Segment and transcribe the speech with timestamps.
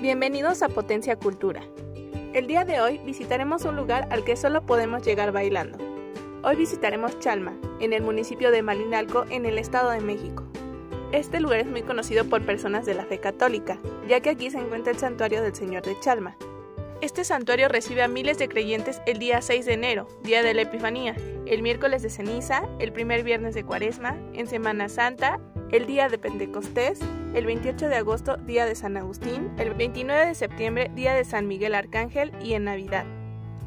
[0.00, 1.60] Bienvenidos a Potencia Cultura.
[2.32, 5.76] El día de hoy visitaremos un lugar al que solo podemos llegar bailando.
[6.42, 10.44] Hoy visitaremos Chalma, en el municipio de Malinalco, en el Estado de México.
[11.12, 14.56] Este lugar es muy conocido por personas de la fe católica, ya que aquí se
[14.56, 16.34] encuentra el santuario del Señor de Chalma.
[17.02, 20.62] Este santuario recibe a miles de creyentes el día 6 de enero, día de la
[20.62, 25.40] Epifanía, el miércoles de ceniza, el primer viernes de cuaresma, en Semana Santa,
[25.72, 27.00] el día de Pentecostés,
[27.34, 31.46] el 28 de agosto, día de San Agustín, el 29 de septiembre, día de San
[31.46, 33.04] Miguel Arcángel y en Navidad.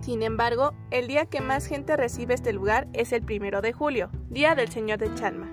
[0.02, 4.10] Sin embargo, el día que más gente recibe este lugar es el 1 de julio,
[4.30, 5.50] día del Señor de Chalma.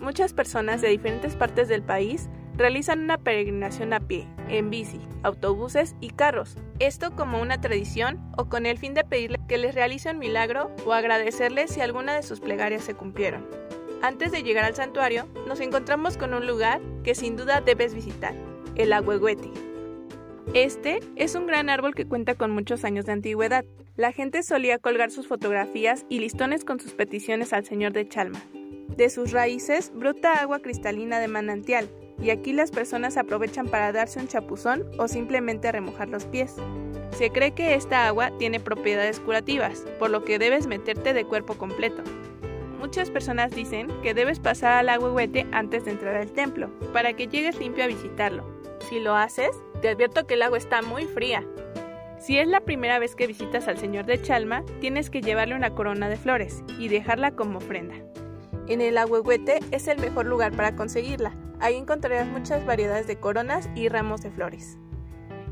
[0.00, 5.96] Muchas personas de diferentes partes del país realizan una peregrinación a pie, en bici, autobuses
[6.00, 10.10] y carros, esto como una tradición o con el fin de pedirle que les realice
[10.10, 13.46] un milagro o agradecerle si alguna de sus plegarias se cumplieron.
[14.02, 18.34] Antes de llegar al santuario, nos encontramos con un lugar que sin duda debes visitar,
[18.74, 19.50] el Agüehuete.
[20.54, 23.66] Este es un gran árbol que cuenta con muchos años de antigüedad.
[23.96, 28.40] La gente solía colgar sus fotografías y listones con sus peticiones al Señor de Chalma.
[28.96, 31.90] De sus raíces brota agua cristalina de manantial,
[32.22, 36.56] y aquí las personas aprovechan para darse un chapuzón o simplemente remojar los pies.
[37.18, 41.54] Se cree que esta agua tiene propiedades curativas, por lo que debes meterte de cuerpo
[41.58, 42.02] completo.
[42.80, 47.26] Muchas personas dicen que debes pasar al agüehuete antes de entrar al templo, para que
[47.28, 48.42] llegues limpio a visitarlo.
[48.88, 49.50] Si lo haces,
[49.82, 51.44] te advierto que el agua está muy fría.
[52.18, 55.74] Si es la primera vez que visitas al Señor de Chalma, tienes que llevarle una
[55.74, 57.96] corona de flores y dejarla como ofrenda.
[58.66, 61.34] En el agüehuete es el mejor lugar para conseguirla.
[61.60, 64.78] Ahí encontrarás muchas variedades de coronas y ramos de flores.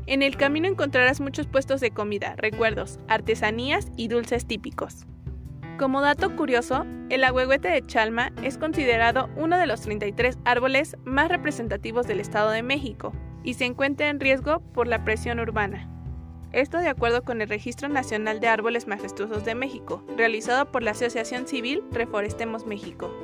[0.07, 5.05] En el camino encontrarás muchos puestos de comida, recuerdos, artesanías y dulces típicos.
[5.79, 11.29] Como dato curioso, el agüehuete de Chalma es considerado uno de los 33 árboles más
[11.29, 13.13] representativos del Estado de México
[13.45, 15.89] y se encuentra en riesgo por la presión urbana.
[16.51, 20.91] Esto de acuerdo con el Registro Nacional de Árboles Majestuosos de México, realizado por la
[20.91, 23.15] Asociación Civil Reforestemos México.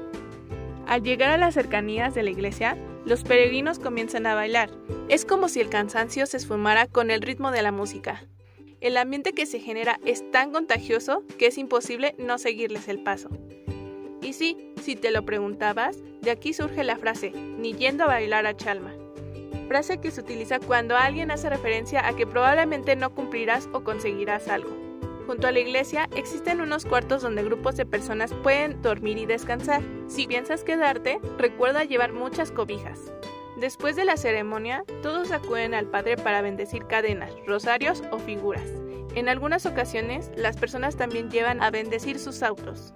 [0.87, 4.69] Al llegar a las cercanías de la iglesia, los peregrinos comienzan a bailar.
[5.09, 8.23] Es como si el cansancio se esfumara con el ritmo de la música
[8.85, 13.29] el ambiente que se genera es tan contagioso que es imposible no seguirles el paso.
[14.21, 18.45] Y sí, si te lo preguntabas, de aquí surge la frase, ni yendo a bailar
[18.45, 18.93] a Chalma.
[19.67, 24.47] Frase que se utiliza cuando alguien hace referencia a que probablemente no cumplirás o conseguirás
[24.47, 24.69] algo.
[25.25, 29.81] Junto a la iglesia existen unos cuartos donde grupos de personas pueden dormir y descansar.
[30.07, 33.11] Si piensas quedarte, recuerda llevar muchas cobijas.
[33.57, 38.69] Después de la ceremonia, todos acuden al Padre para bendecir cadenas, rosarios o figuras.
[39.15, 42.91] En algunas ocasiones, las personas también llevan a bendecir sus autos.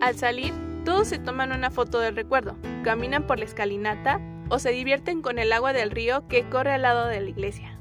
[0.00, 0.54] Al salir,
[0.84, 5.40] todos se toman una foto del recuerdo, caminan por la escalinata o se divierten con
[5.40, 7.78] el agua del río que corre al lado de la iglesia.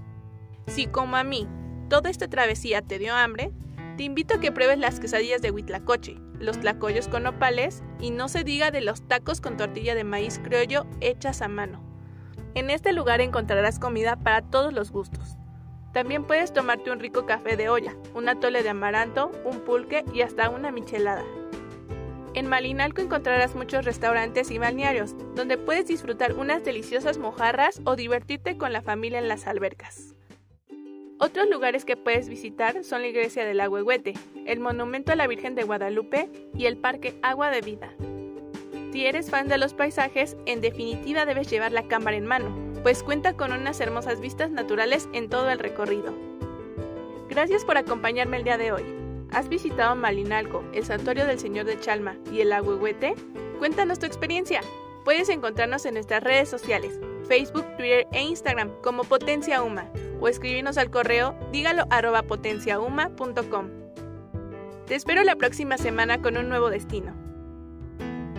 [0.65, 1.47] Si como a mí,
[1.89, 3.51] toda esta travesía te dio hambre,
[3.97, 8.29] te invito a que pruebes las quesadillas de Huitlacoche, los tlacoyos con opales y no
[8.29, 11.81] se diga de los tacos con tortilla de maíz criollo hechas a mano.
[12.53, 15.35] En este lugar encontrarás comida para todos los gustos.
[15.93, 20.21] También puedes tomarte un rico café de olla, un atole de amaranto, un pulque y
[20.21, 21.23] hasta una michelada.
[22.35, 28.57] En Malinalco encontrarás muchos restaurantes y balnearios, donde puedes disfrutar unas deliciosas mojarras o divertirte
[28.57, 30.16] con la familia en las albercas.
[31.27, 34.13] Otros lugares que puedes visitar son la iglesia del Agüehuete,
[34.45, 37.93] el monumento a la Virgen de Guadalupe y el parque Agua de Vida.
[38.93, 43.03] Si eres fan de los paisajes, en definitiva debes llevar la cámara en mano, pues
[43.03, 46.13] cuenta con unas hermosas vistas naturales en todo el recorrido.
[47.29, 48.85] Gracias por acompañarme el día de hoy.
[49.31, 53.15] ¿Has visitado Malinalco, el santuario del Señor de Chalma y el Agüehuete?
[53.59, 54.61] Cuéntanos tu experiencia.
[55.07, 60.77] Puedes encontrarnos en nuestras redes sociales, Facebook, Twitter e Instagram como Potencia Uma o escribirnos
[60.77, 63.69] al correo dígalo arroba potenciauma.com.
[64.85, 67.13] Te espero la próxima semana con un nuevo destino.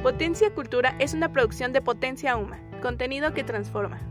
[0.02, 4.07] Potencia Cultura es una producción de Potencia Uma, contenido que transforma.